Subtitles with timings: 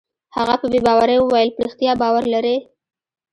[0.35, 2.55] هغه په بې باورۍ وویل: په رښتیا باور لرې؟